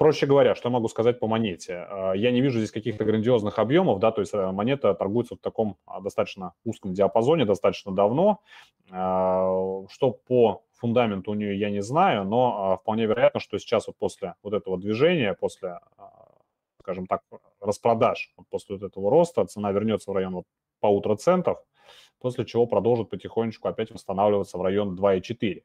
[0.06, 1.88] Проще говоря, что могу сказать по монете?
[1.90, 5.40] А, я не вижу здесь каких-то грандиозных объемов, да, то есть э, монета торгуется в
[5.40, 8.40] таком а, достаточно узком диапазоне достаточно давно.
[8.92, 13.98] А, что по фундаменту у нее я не знаю, но вполне вероятно, что сейчас вот
[13.98, 15.80] после вот этого движения, после,
[16.82, 17.22] скажем так,
[17.60, 20.46] распродаж, после вот этого роста, цена вернется в район вот
[20.82, 21.58] полутора центов,
[22.20, 25.64] после чего продолжит потихонечку опять восстанавливаться в район 2,4.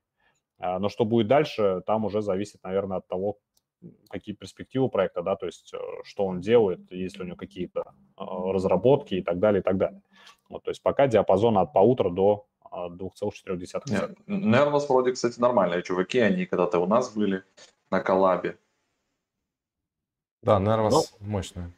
[0.79, 3.37] Но что будет дальше, там уже зависит, наверное, от того,
[4.09, 7.81] какие перспективы проекта, да, то есть э, что он делает, есть ли у него какие-то
[8.19, 10.03] э, разработки и так далее, и так далее.
[10.49, 14.17] Вот, то есть пока диапазон от полутора до 2,4.
[14.27, 17.43] Nervous вроде, кстати, нормальные чуваки, они когда-то у нас были
[17.91, 18.59] на коллабе.
[20.43, 21.73] Да, Nervous ну, мощная.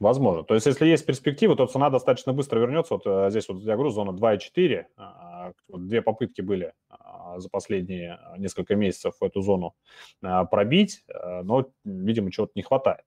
[0.00, 0.44] Возможно.
[0.44, 2.94] То есть, если есть перспективы, то цена достаточно быстро вернется.
[2.94, 4.86] Вот э, здесь вот я говорю, зона 2,4.
[4.96, 6.96] А, вот две попытки были а,
[7.38, 9.74] за последние несколько месяцев эту зону
[10.22, 11.04] а, пробить,
[11.42, 13.04] но, видимо, чего-то не хватает.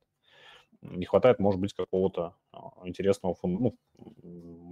[0.82, 2.36] Не хватает, может быть, какого-то
[2.84, 3.78] интересного ну,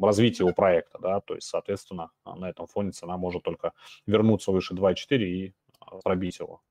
[0.02, 3.72] развития у проекта, да, то есть, соответственно, на этом фоне цена может только
[4.06, 5.54] вернуться выше 2,4 и
[6.04, 6.62] пробить его.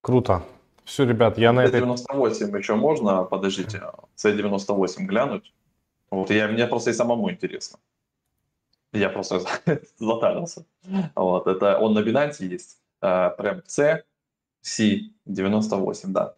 [0.00, 0.42] Круто.
[0.84, 1.80] Все, ребят, я на этой...
[1.80, 3.82] 98 еще можно, подождите,
[4.16, 5.52] C98 глянуть?
[6.10, 7.78] Вот я, мне просто и самому интересно.
[8.92, 9.40] Я просто
[9.98, 10.66] затарился.
[11.14, 12.78] Вот, это он на Binance есть.
[13.00, 14.04] А, прям C,
[14.64, 16.36] C98, да.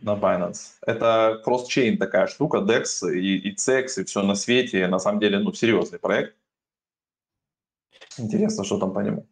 [0.00, 0.78] На Binance.
[0.86, 4.86] Это кросс-чейн такая штука, DEX и, и CEX, и все на свете.
[4.88, 6.36] На самом деле, ну, серьезный проект.
[8.18, 9.26] Интересно, что там по нему.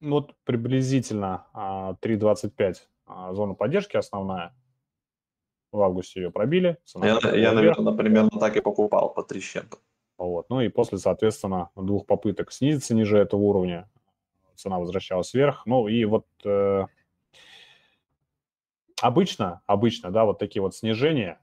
[0.00, 4.54] Ну, вот приблизительно 3.25 а, а, зона поддержки основная.
[5.72, 6.78] В августе ее пробили.
[6.94, 9.40] Я, я наверное, примерно так и покупал по 3
[10.18, 10.50] Вот.
[10.50, 13.88] Ну и после, соответственно, двух попыток снизиться ниже этого уровня,
[14.56, 15.64] цена возвращалась вверх.
[15.64, 16.86] Ну и вот э,
[19.00, 21.40] обычно, обычно, да, вот такие вот снижения,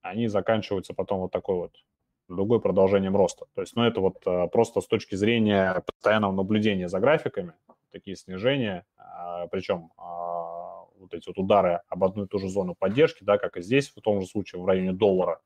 [0.00, 1.72] они заканчиваются потом вот такой вот
[2.28, 3.46] другой продолжением роста.
[3.54, 7.52] То есть, ну, это вот а, просто с точки зрения постоянного наблюдения за графиками,
[7.90, 12.74] такие снижения, а, причем а, вот эти вот удары об одну и ту же зону
[12.74, 15.40] поддержки, да, как и здесь, в том же случае в районе доллара,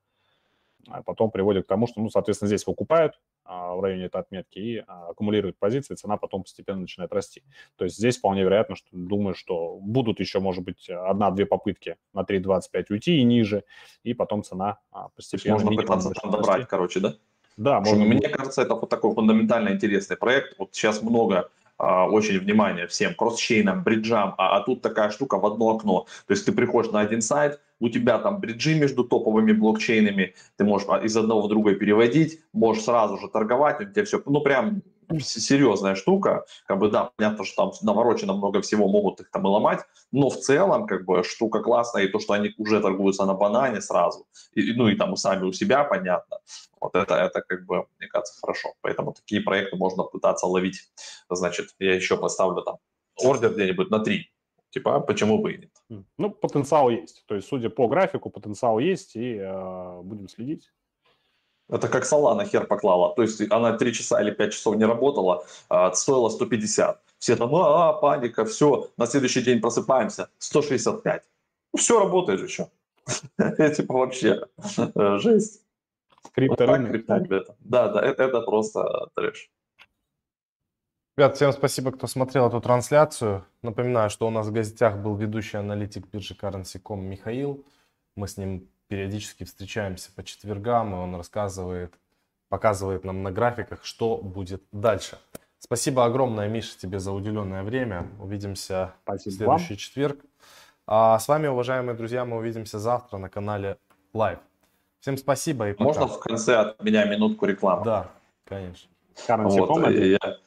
[1.04, 5.58] потом приводит к тому, что, ну, соответственно, здесь выкупают, в районе этой отметки и аккумулирует
[5.58, 7.42] позиции, цена потом постепенно начинает расти.
[7.76, 12.20] То есть здесь вполне вероятно, что думаю, что будут еще, может быть, одна-две попытки на
[12.20, 13.64] 3.25 уйти и ниже,
[14.02, 14.78] и потом цена
[15.14, 15.58] постепенно...
[15.58, 16.70] можно пытаться там добрать, расти.
[16.70, 17.14] короче, да?
[17.56, 18.04] Да, можно.
[18.04, 20.58] Мне кажется, это вот такой фундаментально интересный проект.
[20.58, 25.46] Вот сейчас много а, очень внимание всем кросс-чейнам, бриджам, а, а тут такая штука в
[25.46, 26.06] одно окно.
[26.26, 30.64] То есть ты приходишь на один сайт, у тебя там бриджи между топовыми блокчейнами, ты
[30.64, 34.40] можешь а, из одного в другой переводить, можешь сразу же торговать, у тебя все, ну
[34.40, 34.82] прям
[35.20, 39.50] серьезная штука, как бы, да, понятно, что там наворочено много всего, могут их там и
[39.50, 39.80] ломать,
[40.12, 43.80] но в целом, как бы, штука классная, и то, что они уже торгуются на банане
[43.80, 46.38] сразу, и, ну, и там сами у себя, понятно,
[46.80, 50.90] вот это, это, как бы, мне кажется, хорошо, поэтому такие проекты можно пытаться ловить,
[51.30, 52.76] значит, я еще поставлю там
[53.16, 54.30] ордер где-нибудь на три,
[54.70, 56.04] типа, а почему бы и нет.
[56.18, 60.70] Ну, потенциал есть, то есть, судя по графику, потенциал есть, и э, будем следить.
[61.68, 63.14] Это как Солана хер поклала.
[63.14, 67.02] То есть она 3 часа или 5 часов не работала, а стоила 150.
[67.18, 71.22] Все там, а, паника, все, на следующий день просыпаемся, 165.
[71.72, 72.68] Ну, все работает же еще.
[73.76, 74.46] Типа вообще
[74.78, 75.62] э, жесть.
[76.32, 77.04] Крипторынок.
[77.60, 79.50] Да, да, это просто трэш.
[81.16, 83.46] Ребят, всем спасибо, кто смотрел эту трансляцию.
[83.62, 87.64] Напоминаю, что у нас в гостях был ведущий аналитик биржи Currency.com Михаил.
[88.16, 91.94] Мы с ним периодически встречаемся по четвергам, и он рассказывает,
[92.48, 95.18] показывает нам на графиках, что будет дальше.
[95.58, 98.08] Спасибо огромное, Миша, тебе за уделенное время.
[98.20, 99.78] Увидимся спасибо в следующий вам.
[99.78, 100.20] четверг.
[100.86, 103.78] А с вами, уважаемые друзья, мы увидимся завтра на канале
[104.14, 104.38] Live.
[105.00, 105.84] Всем спасибо и пока.
[105.84, 107.84] Можно в конце от меня минутку рекламы?
[107.84, 108.10] Да,
[108.44, 108.88] конечно.
[109.28, 110.38] Вот, и, я,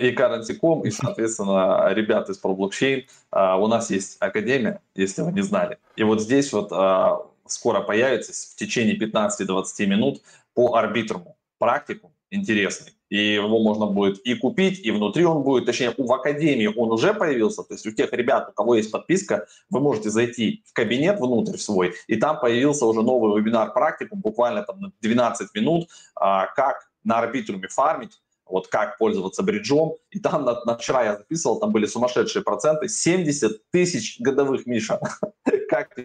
[0.00, 3.04] и Currency.com, и, соответственно, ребята из ProBlockchain.
[3.32, 5.78] Uh, у нас есть академия, если вы не знали.
[5.96, 10.22] И вот здесь вот uh, скоро появится в течение 15-20 минут
[10.54, 12.92] по арбитруму практику интересный.
[13.08, 17.14] И его можно будет и купить, и внутри он будет, точнее, в Академии он уже
[17.14, 21.20] появился, то есть у тех ребят, у кого есть подписка, вы можете зайти в кабинет
[21.20, 26.46] внутрь свой, и там появился уже новый вебинар практику, буквально там на 12 минут, а,
[26.46, 29.94] как на Arbitrum е фармить, вот как пользоваться бриджом.
[30.10, 35.00] И там на, на вчера я записывал, там были сумасшедшие проценты, 70 тысяч годовых, Миша.
[35.68, 35.96] как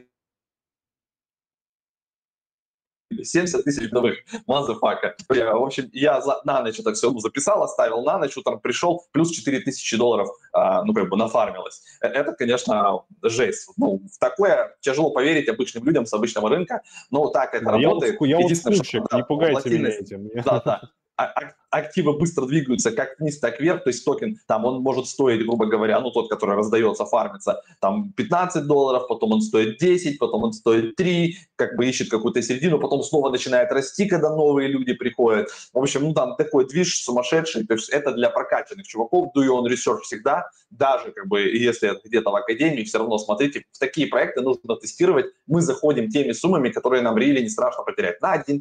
[3.24, 5.16] 70 тысяч годовых, motherfucker.
[5.28, 9.32] В общем, я за, на ночь это все записал, оставил на ночь, утром пришел, плюс
[9.32, 11.82] 4 тысячи долларов, а, ну, как бы нафармилось.
[12.02, 13.70] Э, это, конечно, жесть.
[13.78, 18.20] Ну, в такое тяжело поверить обычным людям с обычного рынка, но так это я работает.
[18.20, 20.30] Вот, я вот скучек, да, не пугайте меня этим.
[20.44, 20.82] Да, да.
[21.18, 25.08] А, а, активы быстро двигаются как вниз, так вверх, то есть токен, там он может
[25.08, 30.20] стоить, грубо говоря, ну тот, который раздается, фармится, там 15 долларов, потом он стоит 10,
[30.20, 34.68] потом он стоит 3, как бы ищет какую-то середину, потом снова начинает расти, когда новые
[34.68, 35.50] люди приходят.
[35.74, 39.62] В общем, ну там такой движ сумасшедший, то есть это для прокачанных чуваков, do your
[39.62, 44.08] own research всегда, даже как бы если где-то в академии, все равно смотрите, в такие
[44.08, 48.60] проекты нужно тестировать, мы заходим теми суммами, которые нам рили не страшно потерять, на 1%,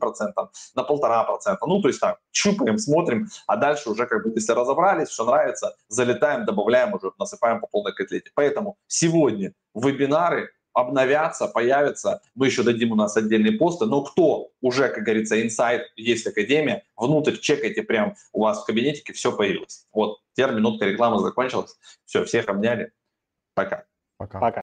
[0.75, 4.53] на 1,5%, ну то есть там щупаем, смотрим, смотрим, а дальше уже как бы если
[4.53, 8.31] разобрались, все нравится, залетаем, добавляем уже, насыпаем по полной котлете.
[8.35, 14.89] Поэтому сегодня вебинары обновятся, появятся, мы еще дадим у нас отдельные посты, но кто уже,
[14.89, 19.87] как говорится, инсайт, есть академия, внутрь чекайте прям у вас в кабинетике, все появилось.
[19.93, 22.93] Вот, теперь минутка рекламы закончилась, все, всех обняли,
[23.55, 23.85] пока.
[24.17, 24.39] Пока.
[24.39, 24.59] Пока.